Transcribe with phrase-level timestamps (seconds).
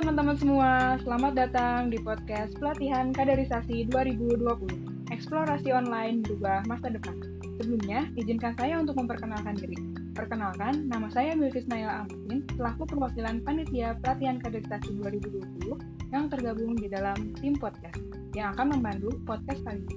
[0.00, 5.12] teman-teman semua, selamat datang di podcast Pelatihan Kaderisasi 2020.
[5.12, 7.12] Eksplorasi online berubah masa depan.
[7.60, 9.76] Sebelumnya, izinkan saya untuk memperkenalkan diri.
[10.16, 15.68] Perkenalkan, nama saya Milkis Naila Amatin, selaku perwakilan Panitia Pelatihan Kaderisasi 2020
[16.16, 18.00] yang tergabung di dalam tim podcast
[18.32, 19.96] yang akan membantu podcast kali ini.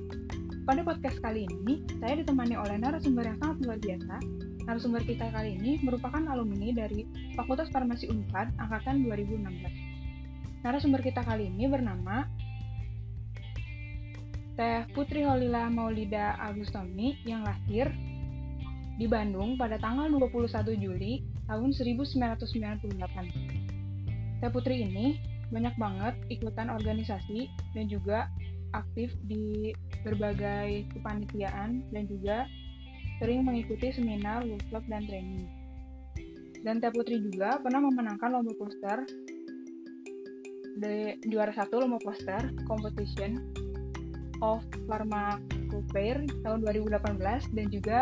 [0.68, 4.20] Pada podcast kali ini, saya ditemani oleh narasumber yang sangat luar biasa,
[4.64, 7.04] Narasumber kita kali ini merupakan alumni dari
[7.36, 9.44] Fakultas Farmasi Unpad angkatan 2016.
[10.64, 12.24] Narasumber kita kali ini bernama
[14.56, 17.92] Teh Putri Holila Maulida Agustoni yang lahir
[18.96, 21.20] di Bandung pada tanggal 21 Juli
[21.52, 22.96] tahun 1998.
[24.40, 25.20] Teh Putri ini
[25.52, 28.32] banyak banget ikutan organisasi dan juga
[28.72, 29.76] aktif di
[30.08, 32.48] berbagai kepanitiaan dan juga
[33.20, 35.44] sering mengikuti seminar, workshop, dan training.
[36.64, 39.04] Dan Teh Putri juga pernah memenangkan lomba poster
[40.78, 43.42] di juara satu lomba poster competition
[44.42, 45.38] of Pharma
[45.90, 48.00] Fair tahun 2018 dan juga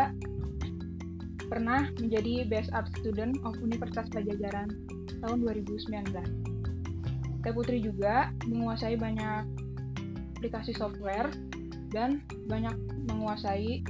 [1.48, 4.72] pernah menjadi Best Art Student of Universitas Pajajaran
[5.20, 7.42] tahun 2019.
[7.42, 9.44] Teh Putri juga menguasai banyak
[10.40, 11.28] aplikasi software
[11.92, 12.72] dan banyak
[13.12, 13.84] menguasai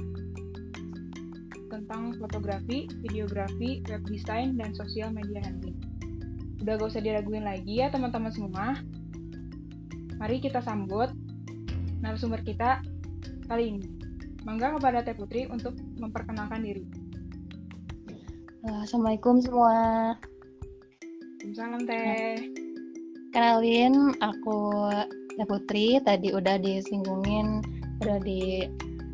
[1.71, 5.92] tentang fotografi, videografi, web design, dan sosial media handling.
[6.63, 8.79] Udah gak usah diraguin lagi ya teman-teman semua.
[10.15, 11.11] Mari kita sambut
[11.99, 12.79] narasumber kita
[13.51, 13.83] kali ini.
[14.47, 16.87] Mangga kepada Teh Putri untuk memperkenalkan diri.
[18.63, 20.15] Assalamualaikum semua.
[21.51, 22.39] Salam Teh.
[23.35, 24.87] Kenalin, aku
[25.35, 25.99] Teh Putri.
[25.99, 27.59] Tadi udah disinggungin,
[27.99, 28.63] udah di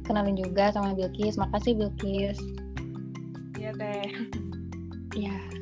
[0.05, 1.33] kenalin juga sama Bilkis.
[1.41, 2.37] Makasih Bilkis.
[3.57, 4.05] Iya teh.
[5.17, 5.58] Iya.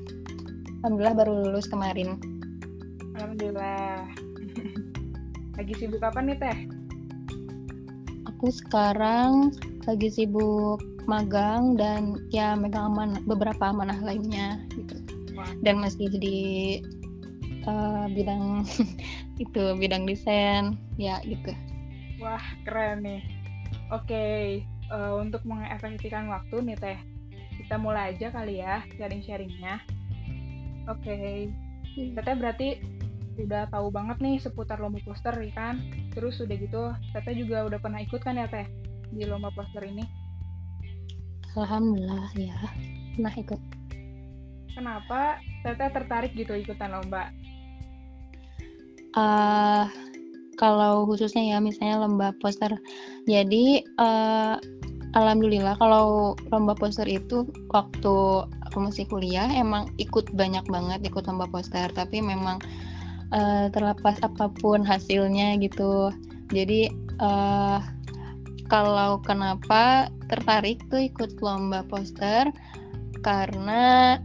[0.87, 2.15] Alhamdulillah baru lulus kemarin.
[3.19, 4.07] Alhamdulillah.
[5.59, 6.57] Lagi sibuk apa nih teh?
[8.31, 9.51] Aku sekarang
[9.83, 10.79] lagi sibuk
[11.11, 14.95] magang dan ya megang aman beberapa amanah lainnya gitu.
[15.59, 16.39] Dan masih di
[17.67, 18.63] uh, bidang
[19.43, 21.51] itu bidang desain ya gitu.
[22.23, 23.27] Wah keren nih
[23.91, 24.39] Oke, okay,
[24.87, 26.99] uh, eh, untuk mengefektifkan waktu nih Teh,
[27.59, 29.96] kita mulai aja kali ya sharing-sharingnya.
[30.87, 31.37] Oke, okay.
[31.99, 32.15] Hmm.
[32.15, 32.67] Teteh berarti
[33.37, 35.83] udah tahu banget nih seputar lomba poster ya kan?
[36.15, 38.63] Terus udah gitu, Teteh juga udah pernah ikut kan ya Teh
[39.11, 40.07] di lomba poster ini?
[41.59, 42.57] Alhamdulillah ya,
[43.17, 43.61] pernah ikut.
[44.71, 47.33] Kenapa Teteh tertarik gitu ikutan lomba?
[49.17, 49.89] Uh,
[50.57, 52.69] kalau khususnya ya misalnya lomba poster
[53.29, 54.61] jadi uh,
[55.17, 58.45] alhamdulillah kalau lomba poster itu waktu
[58.79, 62.61] masih kuliah emang ikut banyak banget ikut lomba poster tapi memang
[63.33, 66.13] uh, terlepas apa pun hasilnya gitu
[66.53, 67.79] jadi uh,
[68.67, 72.49] kalau kenapa tertarik tuh ikut lomba poster
[73.25, 74.17] karena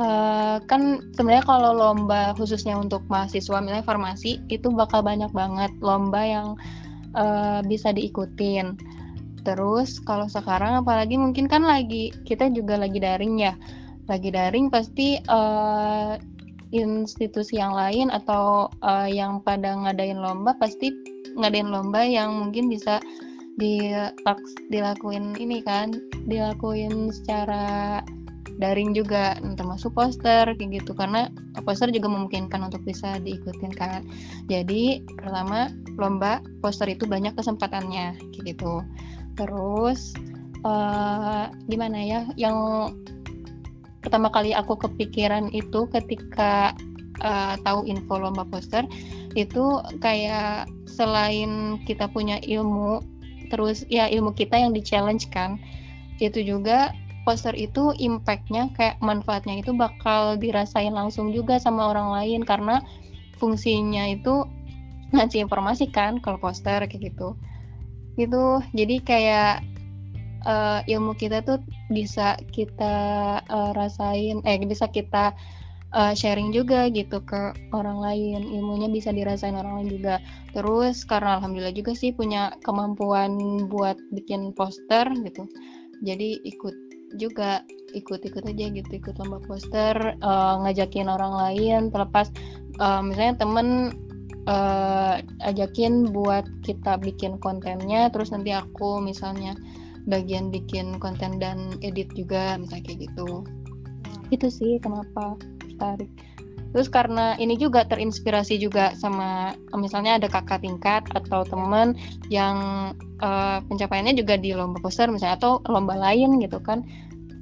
[0.00, 6.24] Uh, kan sebenarnya kalau lomba khususnya untuk mahasiswa misalnya farmasi itu bakal banyak banget lomba
[6.24, 6.56] yang
[7.12, 8.80] uh, bisa diikutin.
[9.42, 13.54] Terus kalau sekarang apalagi mungkin kan lagi kita juga lagi daring ya,
[14.06, 16.14] lagi daring pasti uh,
[16.72, 20.94] institusi yang lain atau uh, yang pada ngadain lomba pasti
[21.36, 23.02] ngadain lomba yang mungkin bisa
[24.72, 25.92] dilakuin ini kan,
[26.24, 28.00] dilakuin secara
[28.62, 30.94] daring juga termasuk poster kayak gitu.
[30.94, 31.28] Karena
[31.66, 34.06] poster juga memungkinkan untuk bisa diikutin kan.
[34.46, 38.86] Jadi pertama lomba poster itu banyak kesempatannya kayak gitu
[39.38, 40.12] terus
[40.64, 42.56] uh, gimana ya yang
[44.02, 46.74] pertama kali aku kepikiran itu ketika
[47.22, 48.84] uh, tahu info lomba poster
[49.38, 53.00] itu kayak selain kita punya ilmu
[53.48, 55.56] terus ya ilmu kita yang di challenge kan
[56.20, 56.92] itu juga
[57.22, 62.82] poster itu impactnya kayak manfaatnya itu bakal dirasain langsung juga sama orang lain karena
[63.38, 64.42] fungsinya itu
[65.14, 67.38] ngasih informasi kan kalau poster kayak gitu
[68.16, 68.60] gitu.
[68.74, 69.64] Jadi kayak
[70.44, 71.58] uh, ilmu kita tuh
[71.90, 72.96] bisa kita
[73.46, 75.32] uh, rasain eh bisa kita
[75.94, 78.40] uh, sharing juga gitu ke orang lain.
[78.42, 80.14] Ilmunya bisa dirasain orang lain juga.
[80.52, 83.36] Terus karena alhamdulillah juga sih punya kemampuan
[83.68, 85.46] buat bikin poster gitu.
[86.02, 86.74] Jadi ikut
[87.20, 87.60] juga
[87.92, 91.80] ikut-ikut aja gitu ikut lomba poster uh, ngajakin orang lain.
[91.92, 92.32] Terlepas
[92.80, 93.92] uh, misalnya temen
[94.46, 99.54] uh, ajakin buat kita bikin kontennya terus nanti aku misalnya
[100.06, 103.46] bagian bikin konten dan edit juga misalnya kayak gitu.
[104.34, 106.10] Itu sih kenapa tertarik.
[106.72, 111.92] Terus karena ini juga terinspirasi juga sama misalnya ada kakak tingkat atau teman
[112.32, 112.56] yang
[113.20, 116.82] uh, pencapaiannya juga di lomba poster misalnya atau lomba lain gitu kan.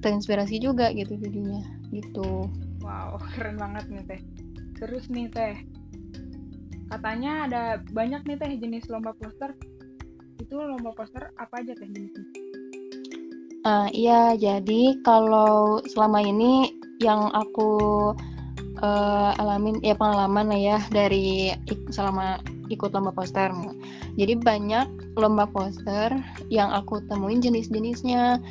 [0.03, 1.63] Terinspirasi juga gitu jadinya
[1.95, 2.51] gitu.
[2.83, 4.21] Wow keren banget nih teh.
[4.83, 5.80] Terus nih teh
[6.91, 7.63] katanya ada
[7.95, 9.55] banyak nih teh jenis lomba poster.
[10.43, 12.27] Itu lomba poster apa aja teh jenisnya?
[13.61, 17.73] Uh, iya jadi kalau selama ini yang aku
[18.83, 21.55] uh, alamin ya pengalaman lah ya dari
[21.95, 23.55] selama ikut lomba poster.
[24.19, 26.11] Jadi banyak lomba poster
[26.51, 28.43] yang aku temuin jenis-jenisnya.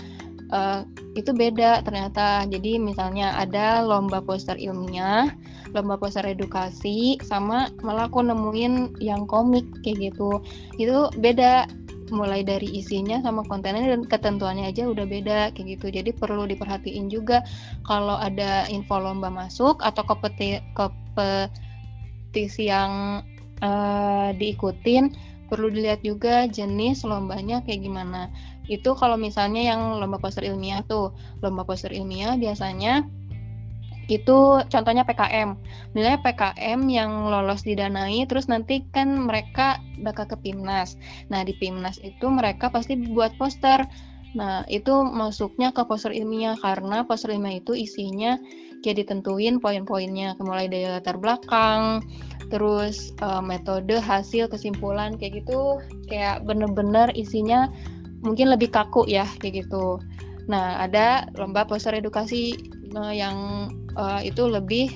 [0.50, 0.82] Uh,
[1.18, 2.46] itu beda ternyata.
[2.46, 5.30] Jadi misalnya ada lomba poster ilmiah,
[5.74, 10.42] lomba poster edukasi, sama malah aku nemuin yang komik kayak gitu.
[10.78, 11.66] Itu beda
[12.10, 17.06] mulai dari isinya sama kontennya dan ketentuannya aja udah beda kayak gitu jadi perlu diperhatiin
[17.06, 17.46] juga
[17.86, 23.22] kalau ada info lomba masuk atau kompetisi, kompetisi yang
[23.62, 25.14] uh, diikutin
[25.50, 28.30] perlu dilihat juga jenis lombanya kayak gimana
[28.70, 31.12] itu kalau misalnya yang lomba poster ilmiah tuh
[31.42, 33.04] lomba poster ilmiah biasanya
[34.10, 35.54] itu contohnya PKM.
[35.94, 40.98] Misalnya PKM yang lolos didanai, terus nanti kan mereka bakal ke PIMNAS.
[41.30, 43.86] Nah, di PIMNAS itu mereka pasti buat poster.
[44.34, 48.42] Nah, itu masuknya ke poster ilmiah karena poster ilmiah itu isinya
[48.82, 52.02] kayak ditentuin poin-poinnya, mulai dari latar belakang,
[52.50, 57.70] terus uh, metode, hasil, kesimpulan kayak gitu, kayak bener-bener isinya
[58.24, 60.00] mungkin lebih kaku ya kayak gitu.
[60.50, 62.58] Nah, ada lomba poster edukasi
[62.98, 64.90] uh, yang uh, itu lebih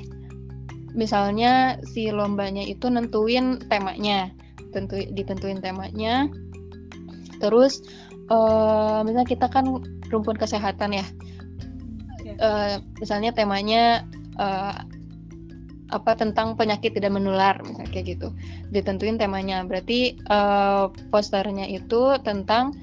[0.93, 4.29] misalnya si lombanya itu nentuin temanya
[4.73, 6.27] tentu ditentuin temanya.
[7.37, 7.85] Terus
[8.33, 9.69] uh, misalnya kita kan
[10.09, 11.05] rumpun kesehatan ya.
[12.41, 14.07] Uh, misalnya temanya
[14.41, 14.81] uh,
[15.93, 18.33] apa tentang penyakit tidak menular misalnya kayak gitu.
[18.73, 19.61] Ditentuin temanya.
[19.61, 22.73] Berarti uh, posternya itu tentang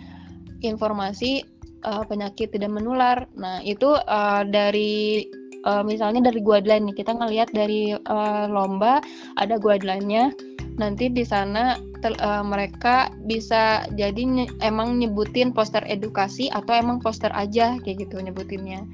[0.62, 1.44] informasi
[1.84, 3.24] uh, penyakit tidak menular.
[3.36, 5.26] Nah itu uh, dari
[5.64, 9.00] uh, misalnya dari guideline nih kita ngelihat dari uh, lomba
[9.40, 10.32] ada guideline-nya.
[10.80, 17.28] Nanti di sana uh, mereka bisa jadi nye emang nyebutin poster edukasi atau emang poster
[17.36, 18.84] aja kayak gitu nyebutinnya.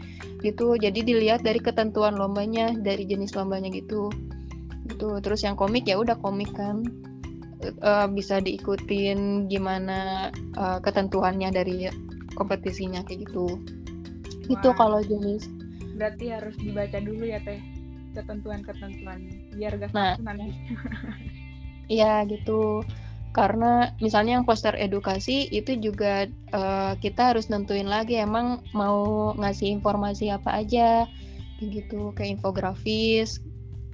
[0.42, 4.10] Gitu jadi dilihat dari ketentuan lombanya dari jenis lombanya gitu.
[4.90, 6.82] Gitu terus yang komik ya udah komik kan
[7.82, 11.88] uh, bisa diikutin gimana uh, ketentuannya dari
[12.36, 13.60] kompetisinya kayak gitu.
[14.46, 14.54] Wah.
[14.54, 15.50] itu kalau jenis.
[15.98, 17.58] Berarti harus dibaca dulu ya teh
[18.14, 19.20] ketentuan-ketentuan
[19.58, 20.54] biar gak nah, nanti.
[21.86, 22.82] Iya gitu.
[23.30, 29.70] Karena misalnya yang poster edukasi itu juga uh, kita harus nentuin lagi emang mau ngasih
[29.78, 31.06] informasi apa aja
[31.62, 33.38] gitu kayak infografis.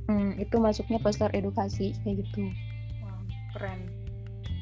[0.09, 2.49] Hmm, itu masuknya poster edukasi kayak gitu.
[2.49, 2.72] wow,
[3.57, 3.81] keren.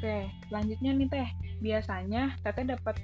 [0.01, 1.29] Oke selanjutnya nih teh.
[1.61, 2.97] Biasanya teteh dapat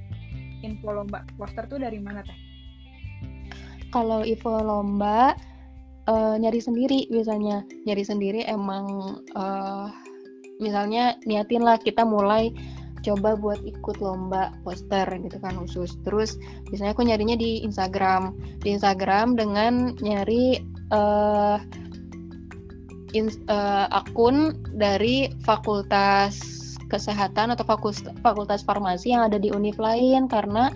[0.65, 2.39] info lomba poster tuh dari mana teh?
[3.93, 5.37] Kalau info lomba
[6.09, 7.63] uh, nyari sendiri biasanya.
[7.85, 9.93] Nyari sendiri emang uh,
[10.59, 12.51] misalnya niatin lah kita mulai
[13.05, 15.95] coba buat ikut lomba poster gitu kan khusus.
[16.03, 16.35] Terus
[16.73, 18.35] biasanya aku nyarinya di Instagram.
[18.65, 20.59] Di Instagram dengan nyari
[20.91, 21.63] uh,
[23.13, 26.39] in, uh, akun dari fakultas
[26.87, 30.71] kesehatan atau fakultas fakultas farmasi yang ada di univ lain karena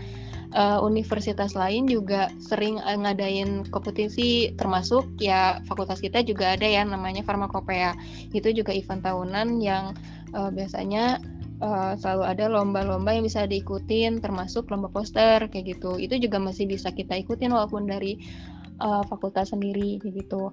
[0.55, 6.83] uh, universitas lain juga sering uh, ngadain kompetisi termasuk ya fakultas kita juga ada ya
[6.83, 7.95] namanya Farmakopea.
[8.35, 9.95] Itu juga event tahunan yang
[10.35, 11.23] uh, biasanya
[11.63, 15.99] uh, selalu ada lomba-lomba yang bisa diikutin termasuk lomba poster kayak gitu.
[15.99, 18.19] Itu juga masih bisa kita ikutin walaupun dari
[18.83, 20.51] uh, fakultas sendiri kayak gitu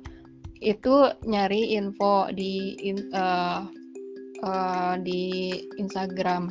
[0.61, 3.65] itu nyari info di in, uh,
[4.43, 6.49] uh, di Instagram.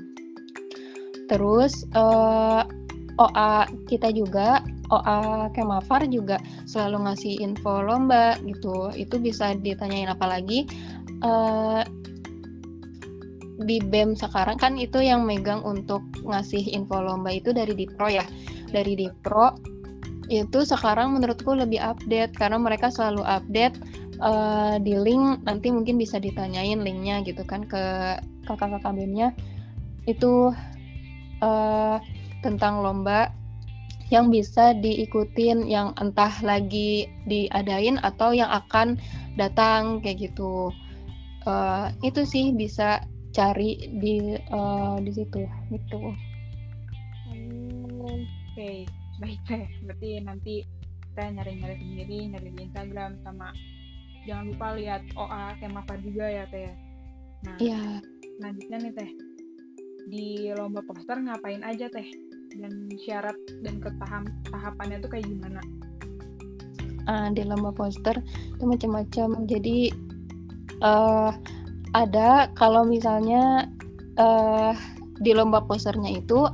[1.26, 2.62] Terus uh,
[3.16, 6.38] OA kita juga OA Kemafar juga
[6.70, 8.94] selalu ngasih info lomba gitu.
[8.94, 10.70] Itu bisa ditanyain apalagi
[11.26, 11.82] uh,
[13.56, 18.22] di BEM sekarang kan itu yang megang untuk ngasih info lomba itu dari Dipro ya.
[18.70, 19.75] Dari Dipro
[20.26, 23.78] itu sekarang menurutku lebih update karena mereka selalu update
[24.18, 28.16] uh, di link nanti mungkin bisa ditanyain linknya gitu kan ke
[28.46, 29.30] kakak-kakak BEM-nya.
[30.10, 30.50] Itu
[31.42, 31.96] uh,
[32.42, 33.30] tentang lomba
[34.10, 38.98] yang bisa diikutin yang entah lagi diadain atau yang akan
[39.34, 40.70] datang kayak gitu.
[41.46, 46.14] Uh, itu sih bisa cari di uh, di situ gitu.
[48.06, 48.26] Oke.
[48.54, 49.05] okay.
[49.22, 50.54] Baik deh berarti nanti
[51.12, 53.48] kita nyari-nyari sendiri nyari di Instagram sama
[54.28, 56.70] jangan lupa lihat OA Kemapa juga ya teh
[57.44, 58.00] nah Iya.
[58.36, 59.10] selanjutnya nih teh
[60.06, 62.06] di lomba poster ngapain aja teh
[62.56, 65.60] dan syarat dan ketahap tahapannya tuh kayak gimana?
[67.06, 68.16] Ah, di lomba poster
[68.56, 69.46] itu macam-macam.
[69.46, 69.92] Jadi
[70.82, 71.30] eh
[71.94, 73.68] ada kalau misalnya
[74.16, 74.74] eh
[75.20, 76.48] di lomba posternya itu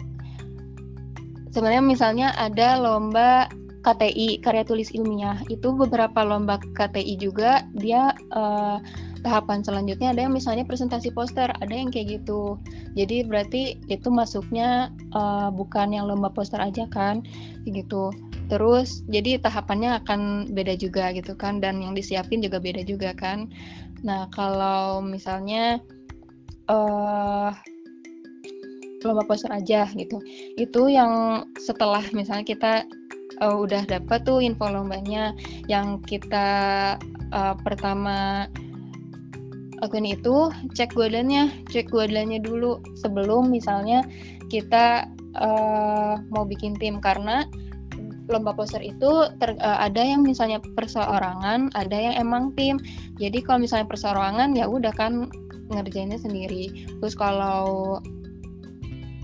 [1.52, 3.47] sebenarnya misalnya ada lomba
[3.82, 5.42] KTI karya tulis ilmiah.
[5.50, 7.66] Itu beberapa lomba KTI juga.
[7.75, 8.78] Dia eh,
[9.23, 11.50] tahapan selanjutnya ada yang misalnya presentasi poster.
[11.59, 12.56] Ada yang kayak gitu.
[12.94, 17.26] Jadi berarti itu masuknya eh, bukan yang lomba poster aja kan
[17.66, 18.14] gitu.
[18.47, 23.50] Terus jadi tahapannya akan beda juga gitu kan dan yang disiapin juga beda juga kan.
[24.06, 25.82] Nah kalau misalnya
[26.71, 27.50] eh
[29.06, 30.18] lomba poster aja gitu
[30.56, 32.73] itu yang setelah misalnya kita
[33.40, 35.35] eh, udah dapat tuh info lombanya
[35.66, 36.49] yang kita
[37.32, 38.47] eh, pertama
[39.82, 44.06] lakuin itu cek guideline-nya cek guideline-nya dulu sebelum misalnya
[44.47, 47.42] kita eh, mau bikin tim karena
[48.30, 52.78] lomba poster itu ter- eh, ada yang misalnya perseorangan, ada yang emang tim.
[53.18, 55.26] Jadi kalau misalnya perseorangan ya udah kan
[55.73, 56.87] ngerjainnya sendiri.
[57.00, 57.99] Terus kalau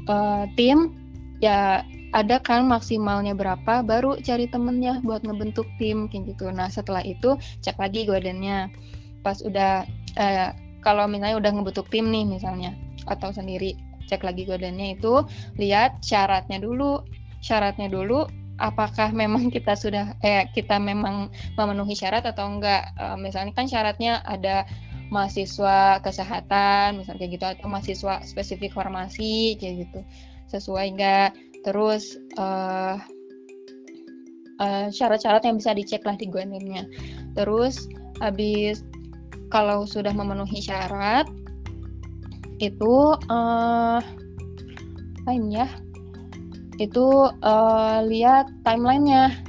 [0.08, 0.96] eh, tim
[1.38, 1.86] ya
[2.16, 6.48] ada kan maksimalnya berapa baru cari temennya buat ngebentuk tim kayak gitu.
[6.48, 8.72] Nah setelah itu cek lagi guideline-nya.
[9.20, 9.84] Pas udah
[10.16, 10.50] eh,
[10.80, 12.72] kalau misalnya udah ngebentuk tim nih misalnya
[13.08, 13.76] atau sendiri
[14.08, 15.20] cek lagi guideline-nya itu
[15.60, 17.04] lihat syaratnya dulu.
[17.44, 18.24] Syaratnya dulu
[18.58, 24.24] apakah memang kita sudah eh kita memang memenuhi syarat atau enggak Eh, misalnya kan syaratnya
[24.26, 24.66] ada
[25.08, 30.00] mahasiswa kesehatan misalnya gitu atau mahasiswa spesifik farmasi kayak gitu.
[30.48, 31.32] Sesuai enggak
[31.66, 32.96] terus eh
[34.62, 36.86] eh, syarat-syarat yang bisa dicek lah di guideline-nya
[37.38, 37.86] terus
[38.18, 38.82] habis
[39.48, 41.24] kalau sudah memenuhi syarat
[42.58, 42.94] itu
[43.30, 44.02] eh
[45.24, 45.68] lain ya?
[46.78, 49.47] Itu eh, lihat timelinenya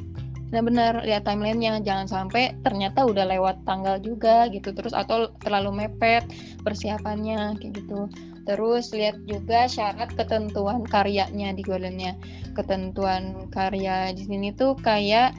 [0.50, 4.74] benar-benar lihat timelinenya jangan sampai ternyata udah lewat tanggal juga gitu.
[4.74, 6.26] Terus atau terlalu mepet
[6.66, 8.10] persiapannya kayak gitu.
[8.50, 12.18] Terus lihat juga syarat ketentuan karyanya di guideline-nya
[12.58, 15.38] ketentuan karya di sini tuh kayak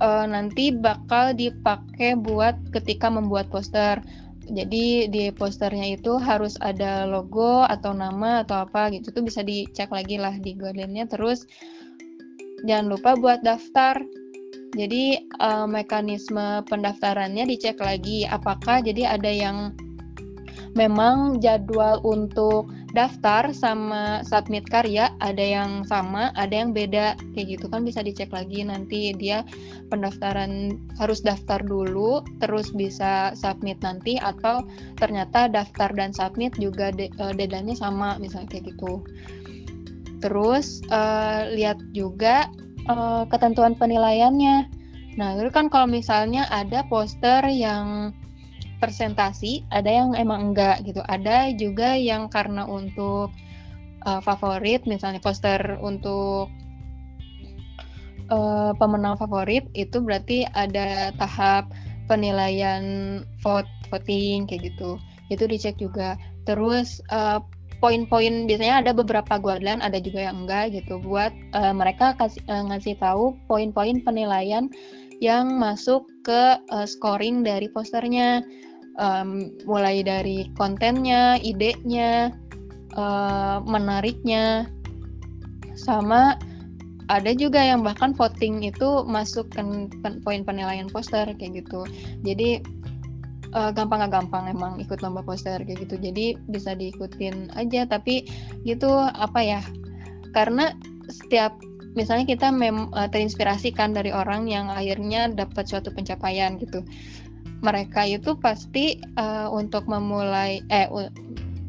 [0.00, 4.00] eh, nanti bakal dipakai buat ketika membuat poster.
[4.48, 9.92] Jadi di posternya itu harus ada logo atau nama atau apa gitu tuh bisa dicek
[9.92, 11.44] lagi lah di guideline-nya terus
[12.66, 14.00] jangan lupa buat daftar.
[14.76, 19.58] Jadi eh, mekanisme pendaftarannya dicek lagi apakah jadi ada yang
[20.76, 27.16] memang jadwal untuk daftar sama submit karya ada yang sama ada yang beda.
[27.32, 29.40] Kayak gitu kan bisa dicek lagi nanti dia
[29.88, 34.60] pendaftaran harus daftar dulu terus bisa submit nanti atau
[35.00, 39.00] ternyata daftar dan submit juga de- eh, deadline-nya sama misalnya kayak gitu
[40.18, 42.46] terus eh, lihat juga
[42.88, 44.56] eh, ketentuan penilaiannya.
[45.18, 48.14] Nah itu kan kalau misalnya ada poster yang
[48.78, 51.02] presentasi ada yang emang enggak gitu.
[51.06, 53.34] Ada juga yang karena untuk
[54.06, 56.46] eh, favorit misalnya poster untuk
[58.30, 61.70] eh, pemenang favorit itu berarti ada tahap
[62.08, 64.96] penilaian vote voting kayak gitu.
[65.28, 66.16] Itu dicek juga.
[66.46, 67.42] Terus eh,
[67.78, 72.64] poin-poin biasanya ada beberapa guideline ada juga yang enggak gitu buat eh, mereka kasih eh,
[72.68, 74.66] ngasih tahu poin-poin penilaian
[75.18, 78.42] yang masuk ke eh, scoring dari posternya
[78.98, 82.34] Em, mulai dari kontennya idenya
[82.98, 84.66] eh, menariknya
[85.78, 86.34] sama
[87.06, 89.62] ada juga yang bahkan voting itu masuk ke
[90.02, 91.86] pen- poin penilaian poster kayak gitu.
[92.26, 92.58] Jadi
[93.54, 95.96] eh, gampang nggak gampang emang ikut lomba poster kayak gitu.
[96.00, 97.84] Jadi bisa diikutin aja.
[97.88, 98.28] Tapi
[98.64, 99.60] gitu apa ya
[100.36, 100.76] karena
[101.08, 101.56] setiap
[101.96, 106.84] misalnya kita mem eh, terinspirasi kan dari orang yang akhirnya dapat suatu pencapaian gitu.
[107.64, 111.10] Mereka itu pasti eh, untuk memulai eh u-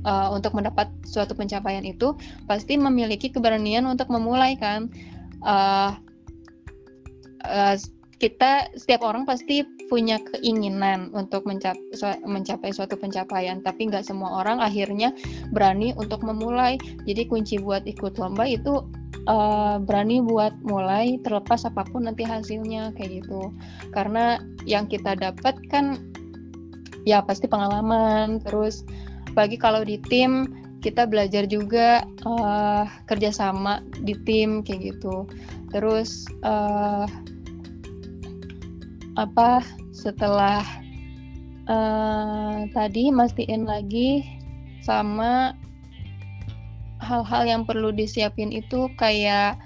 [0.06, 2.14] eh, untuk mendapat suatu pencapaian itu
[2.46, 4.92] pasti memiliki keberanian untuk memulai kan.
[5.42, 5.92] Eh,
[7.48, 7.76] eh,
[8.20, 14.44] kita setiap orang pasti punya keinginan untuk mencap- su- mencapai suatu pencapaian tapi nggak semua
[14.44, 15.16] orang akhirnya
[15.56, 16.76] berani untuk memulai.
[17.08, 18.84] Jadi kunci buat ikut lomba itu
[19.24, 23.56] eh, berani buat mulai terlepas apa pun nanti hasilnya kayak gitu.
[23.96, 25.96] Karena yang kita dapat kan
[27.08, 28.44] ya pasti pengalaman.
[28.44, 28.84] Terus
[29.32, 30.52] bagi kalau di tim
[30.84, 35.24] kita belajar juga eh, kerjasama di tim kayak gitu.
[35.72, 37.08] Terus eh,
[39.20, 39.60] apa
[39.92, 40.64] setelah
[41.68, 44.24] uh, tadi mastiin lagi
[44.80, 45.52] sama
[47.04, 49.60] hal-hal yang perlu disiapin itu kayak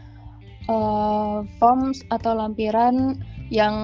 [0.69, 3.21] uh, forms atau lampiran
[3.53, 3.75] yang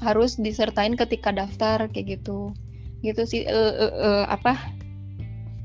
[0.00, 2.56] harus disertain ketika daftar kayak gitu.
[3.04, 4.56] Gitu sih uh, uh, uh, apa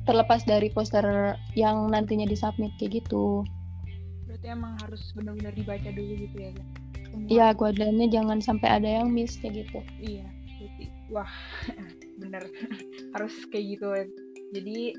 [0.04, 3.48] terlepas dari poster yang nantinya disubmit kayak gitu.
[4.28, 6.52] Berarti emang harus benar-benar dibaca dulu gitu ya
[7.26, 9.80] Iya, guideline jangan sampai ada yang miss kayak gitu.
[9.98, 10.28] Iya,
[11.10, 11.30] wah
[12.22, 12.46] bener
[13.18, 13.90] harus kayak gitu.
[14.54, 14.94] Jadi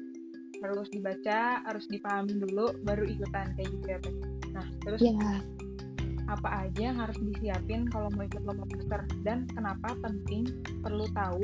[0.59, 3.99] harus dibaca, harus dipahami dulu, baru ikutan kayak gitu ya.
[4.53, 5.39] Nah, terus yeah.
[6.29, 10.45] apa aja yang harus disiapin kalau mau ikut lomba poster dan kenapa penting
[10.83, 11.41] perlu tahu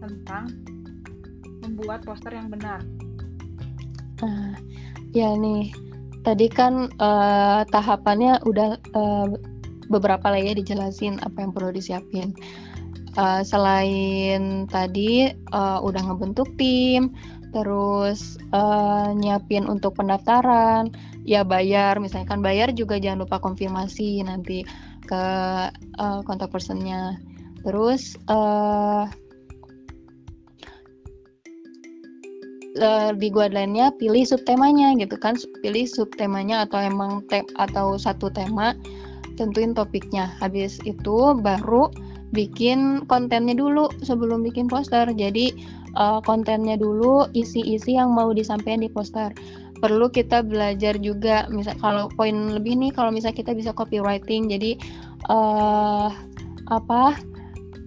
[0.00, 0.50] tentang
[1.62, 2.82] membuat poster yang benar?
[4.24, 4.56] Nah,
[5.12, 5.70] ya nih,
[6.24, 9.28] tadi kan uh, tahapannya udah uh,
[9.88, 12.32] beberapa lah ya dijelasin apa yang perlu disiapin.
[13.14, 17.14] Uh, selain tadi uh, udah ngebentuk tim,
[17.54, 20.90] terus uh, nyiapin untuk pendaftaran,
[21.22, 24.66] ya bayar, misalnya kan bayar juga jangan lupa konfirmasi nanti
[25.06, 25.24] ke
[26.02, 27.14] uh, kontak personnya.
[27.62, 29.06] Terus uh,
[33.14, 38.74] di guideline-nya pilih subtemanya gitu kan, pilih subtemanya atau emang te atau satu tema
[39.34, 40.32] tentuin topiknya.
[40.40, 41.90] Habis itu baru
[42.34, 45.06] bikin kontennya dulu sebelum bikin poster.
[45.14, 45.54] Jadi
[45.94, 49.30] uh, kontennya dulu isi-isi yang mau disampaikan di poster.
[49.78, 54.50] Perlu kita belajar juga misal kalau poin lebih nih kalau misal kita bisa copywriting.
[54.50, 54.80] Jadi
[55.30, 56.08] uh,
[56.72, 57.18] apa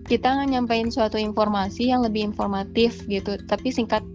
[0.08, 3.36] kita nyampaikan suatu informasi yang lebih informatif gitu.
[3.50, 4.06] Tapi singkat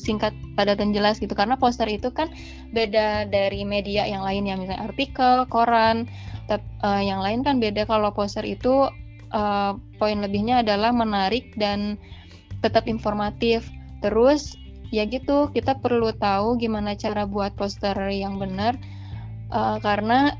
[0.00, 1.36] singkat padat dan jelas gitu.
[1.36, 2.32] Karena poster itu kan
[2.72, 6.08] beda dari media yang lain ya misalnya artikel koran
[6.48, 7.84] uh, yang lain kan beda.
[7.84, 8.90] Kalau poster itu
[9.36, 12.00] uh, poin lebihnya adalah menarik dan
[12.64, 13.68] tetap informatif.
[14.00, 14.56] Terus
[14.94, 18.78] ya gitu kita perlu tahu gimana cara buat poster yang benar
[19.50, 20.34] uh, karena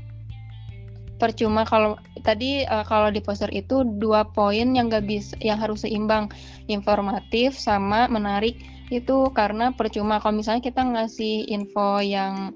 [1.17, 5.83] percuma kalau tadi uh, kalau di poster itu dua poin yang gak bisa yang harus
[5.83, 6.29] seimbang
[6.69, 12.55] informatif sama menarik itu karena percuma kalau misalnya kita ngasih info yang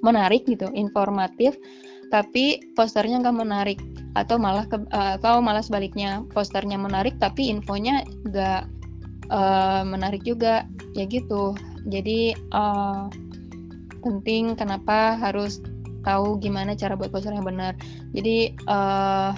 [0.00, 1.56] menarik gitu informatif
[2.10, 3.78] tapi posternya nggak menarik.
[4.18, 8.66] Atau malah ke, atau malah sebaliknya posternya menarik tapi infonya nggak
[9.30, 10.66] uh, menarik juga.
[10.98, 11.54] Ya gitu.
[11.86, 13.06] Jadi uh,
[14.02, 15.62] penting kenapa harus
[16.02, 17.78] tahu gimana cara buat poster yang benar.
[18.10, 19.32] Jadi uh,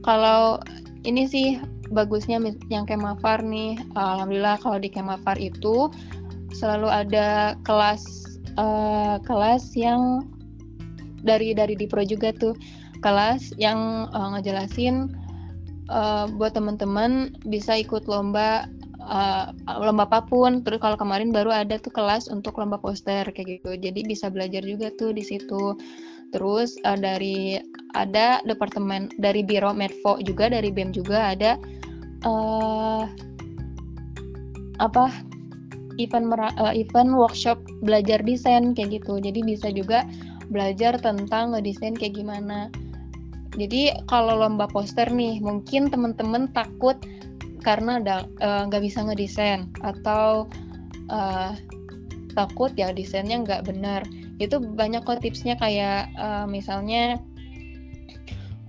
[0.00, 0.56] kalau
[1.04, 2.40] ini sih bagusnya
[2.72, 5.90] yang Kemafar nih alhamdulillah kalau di Kemafar itu
[6.54, 8.04] selalu ada kelas
[8.56, 10.24] uh, kelas yang
[11.24, 12.54] dari dari di pro juga tuh
[13.00, 15.12] kelas yang uh, ngejelasin
[15.92, 18.68] uh, buat teman-teman bisa ikut lomba
[19.04, 20.64] uh, lomba apa pun.
[20.64, 23.76] Terus kalau kemarin baru ada tuh kelas untuk lomba poster kayak gitu.
[23.76, 25.76] Jadi bisa belajar juga tuh di situ.
[26.34, 27.62] Terus uh, dari
[27.94, 31.54] ada departemen dari Biro Medfo juga dari BEM juga ada
[32.26, 33.06] uh,
[34.82, 35.06] apa
[36.02, 39.22] event uh, event workshop belajar desain kayak gitu.
[39.22, 40.02] Jadi bisa juga
[40.50, 42.68] belajar tentang ngedesain kayak gimana.
[43.54, 46.98] Jadi kalau lomba poster nih, mungkin temen-temen takut
[47.62, 50.50] karena nggak uh, bisa ngedesain atau
[51.08, 51.54] uh,
[52.34, 54.02] takut ya desainnya nggak benar.
[54.42, 57.22] Itu banyak kok tipsnya kayak uh, misalnya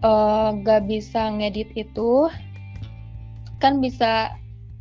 [0.06, 0.54] uh,
[0.86, 2.30] bisa ngedit itu
[3.58, 4.36] kan bisa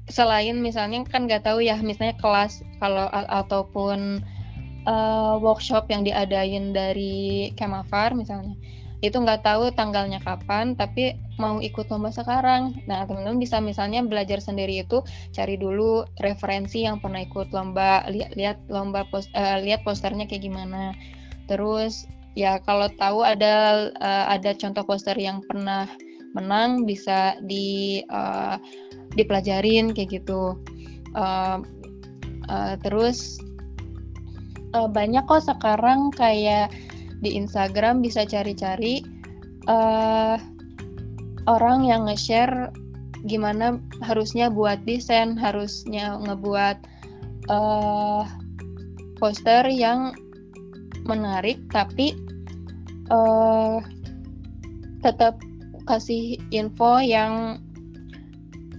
[0.05, 4.20] selain misalnya kan nggak tahu ya misalnya kelas kalau ataupun
[4.85, 8.53] uh, workshop yang diadain dari Kemafar misalnya
[9.05, 12.73] itu nggak tahu tanggalnya kapan tapi mau ikut lomba sekarang.
[12.88, 15.05] Nah teman-teman bisa misalnya belajar sendiri itu
[15.37, 20.49] cari dulu referensi yang pernah ikut lomba lihat lihat lomba post, uh, lihat posternya kayak
[20.49, 20.97] gimana.
[21.45, 25.85] Terus ya kalau tahu ada uh, ada contoh poster yang pernah
[26.33, 28.57] menang bisa di uh,
[29.12, 30.57] dipelajarin kayak gitu.
[31.12, 31.61] Uh,
[32.49, 33.37] uh, terus
[34.75, 36.73] uh, banyak kok sekarang kayak
[37.24, 39.00] di Instagram bisa cari-cari
[39.66, 40.37] uh,
[41.48, 42.68] orang yang nge-share
[43.24, 46.76] gimana harusnya buat desain, harusnya ngebuat
[47.48, 48.28] uh,
[49.16, 50.12] poster yang
[51.08, 52.12] menarik tapi
[53.08, 53.80] uh,
[55.00, 55.40] tetap
[55.84, 57.60] kasih info yang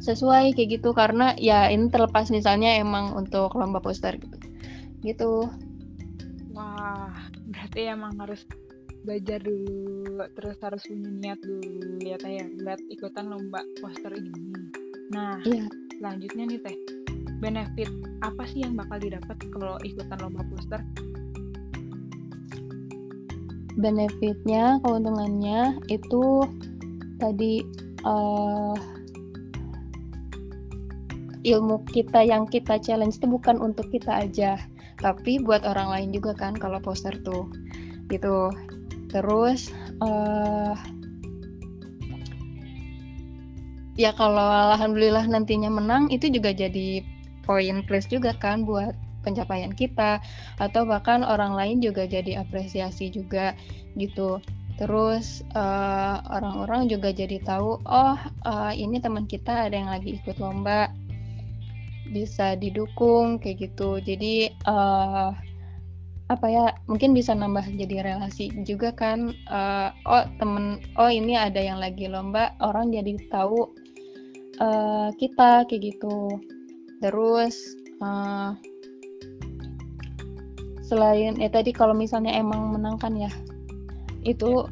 [0.01, 4.38] sesuai kayak gitu karena ya ini terlepas misalnya emang untuk lomba poster gitu.
[5.01, 5.34] Gitu.
[6.53, 7.13] Wah,
[7.76, 8.48] berarti emang harus
[9.04, 12.48] belajar dulu terus harus punya niat dulu ya teh ya.
[12.64, 14.32] Buat ikutan lomba poster ini.
[15.12, 15.68] Nah Iya.
[16.00, 16.78] selanjutnya nih teh
[17.44, 17.92] benefit
[18.24, 20.80] apa sih yang bakal didapat kalau ikutan lomba poster?
[23.76, 26.48] Benefitnya keuntungannya itu
[27.20, 27.60] tadi
[28.08, 28.76] eh,
[31.44, 34.56] ilmu kita yang kita challenge itu bukan untuk kita aja
[35.04, 37.52] tapi buat orang lain juga kan kalau poster tuh
[38.10, 38.52] gitu.
[39.10, 39.72] Terus
[40.04, 40.76] eh
[43.96, 47.00] ya kalau alhamdulillah nantinya menang itu juga jadi
[47.48, 48.94] poin plus juga kan buat
[49.26, 50.22] pencapaian kita.
[50.62, 53.58] Atau bahkan orang lain juga jadi apresiasi juga
[53.98, 54.38] gitu.
[54.76, 60.38] Terus eh, orang-orang juga jadi tahu oh eh, ini teman kita ada yang lagi ikut
[60.38, 60.91] lomba.
[62.06, 63.98] Bisa didukung kayak gitu.
[64.04, 65.30] Jadi eh,
[66.26, 71.62] apa ya mungkin bisa nambah jadi relasi juga kan Eh, oh temen oh ini ada
[71.62, 73.70] yang lagi lomba orang jadi tahu
[74.58, 76.42] eh, kita kayak gitu.
[76.98, 77.56] Terus
[78.02, 78.52] eh,
[80.82, 83.32] selain eh tadi kalau misalnya emang menangkan ya
[84.26, 84.66] itu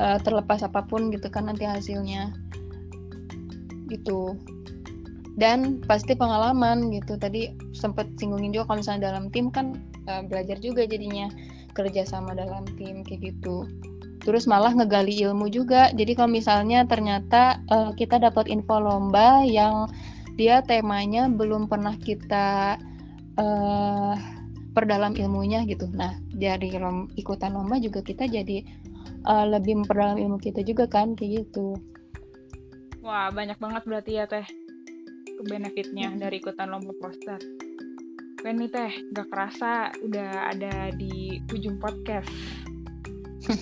[0.00, 2.32] eh, terlepas apa pun gitu kan nanti hasilnya.
[3.92, 4.32] Gitu.
[5.36, 7.20] Dan pasti pengalaman gitu.
[7.20, 11.28] Tadi sempat singgungin juga kalau misalnya dalam tim kan eh, belajar juga jadinya
[11.76, 13.66] kerja sama dalam tim kayak gitu
[14.20, 19.88] terus malah ngegali ilmu juga jadi kalau misalnya ternyata eh, kita dapat info lomba yang
[20.38, 22.78] dia temanya belum pernah kita
[23.40, 24.16] eh
[24.70, 25.90] perdalam ilmunya gitu.
[25.90, 28.62] Nah, dari lom- ikutan lomba juga kita jadi
[29.26, 31.76] eh, lebih memperdalam ilmu kita juga kan kayak gitu.
[33.00, 34.46] wah banyak banget berarti ya teh
[35.40, 37.40] benefitnya dari ikutan lomba poster
[38.40, 42.32] Keren nih teh, gak kerasa udah ada di ujung podcast.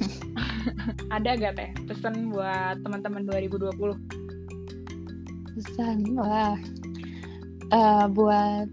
[1.14, 3.75] ada gak teh pesan buat teman-teman 2020?
[5.59, 6.55] Pesan wah
[7.69, 8.64] Eh, buat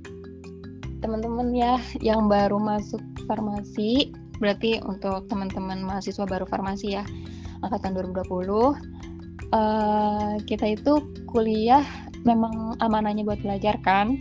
[1.03, 7.03] teman-teman ya yang baru masuk farmasi, berarti untuk teman-teman mahasiswa baru farmasi ya
[7.59, 8.71] angkatan 2020
[9.51, 11.83] eh, kita itu kuliah
[12.23, 14.15] memang amanahnya buat belajar kan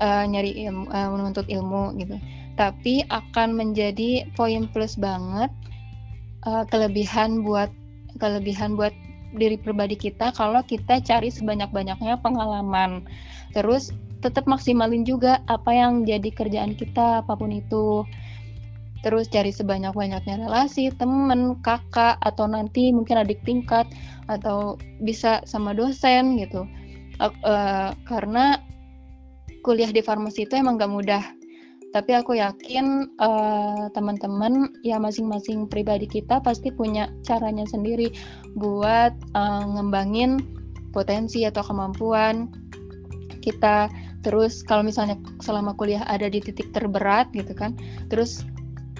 [0.00, 2.16] eh, nyari ilmu, eh, menuntut ilmu gitu.
[2.56, 5.52] Tapi akan menjadi poin plus banget
[6.46, 7.68] eh, kelebihan buat
[8.16, 8.96] kelebihan buat
[9.36, 13.04] diri pribadi kita kalau kita cari sebanyak-banyaknya pengalaman.
[13.52, 13.92] Terus
[14.24, 18.02] tetap maksimalin juga apa yang jadi kerjaan kita apa pun itu.
[19.04, 23.86] Terus cari sebanyak-banyaknya relasi, temen, kakak, atau nanti mungkin adik tingkat,
[24.26, 26.66] atau bisa sama dosen gitu.
[27.22, 28.58] Ak- eh, karena
[29.66, 31.24] kuliah di farmasi itu emang gak mudah.
[31.90, 38.14] Tapi aku yakin eh, teman-teman ya masing-masing pribadi kita pasti punya caranya sendiri
[38.54, 40.38] buat eh, ngembangin
[40.94, 42.46] potensi atau kemampuan
[43.42, 43.90] kita.
[44.22, 47.74] Terus kalau misalnya selama kuliah ada di titik terberat gitu kan,
[48.06, 48.46] terus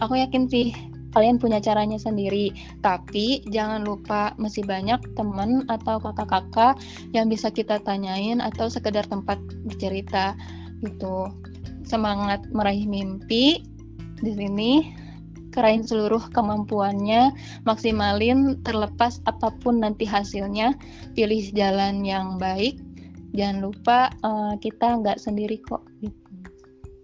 [0.02, 0.74] aku yakin sih
[1.16, 2.52] kalian punya caranya sendiri.
[2.84, 6.76] Tapi jangan lupa masih banyak teman atau kakak-kakak
[7.16, 10.36] yang bisa kita tanyain atau sekedar tempat bercerita
[10.84, 11.32] gitu.
[11.88, 13.64] Semangat meraih mimpi
[14.20, 14.72] di sini
[15.56, 17.32] kerain seluruh kemampuannya,
[17.64, 20.76] maksimalin terlepas apa pun nanti hasilnya,
[21.16, 22.76] pilih jalan yang baik.
[23.32, 25.80] Jangan lupa eh, kita nggak sendiri kok.
[26.04, 26.20] Gitu.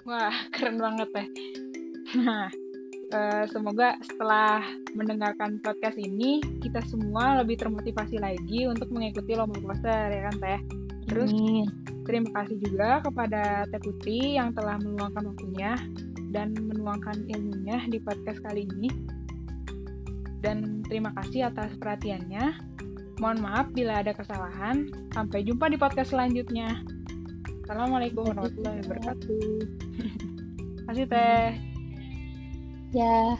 [0.04, 1.26] Wah, keren banget teh.
[2.12, 2.52] Nah,
[3.12, 4.64] eh, semoga setelah
[4.96, 10.60] mendengarkan podcast ini, kita semua lebih termotivasi lagi untuk mengikuti lomba poster, ya kan teh?
[11.12, 11.32] Terus
[12.08, 15.76] terima kasih juga kepada Teh Putri yang telah meluangkan waktunya
[16.32, 18.88] dan menuangkan ilmunya di podcast kali ini.
[20.42, 22.72] Dan terima kasih atas perhatiannya.
[23.22, 24.90] Mohon maaf bila ada kesalahan.
[25.14, 26.82] Sampai jumpa di podcast selanjutnya.
[27.68, 29.42] Assalamualaikum warahmatullahi wabarakatuh.
[30.82, 31.71] Terima kasih Teh.
[32.92, 33.38] Ya.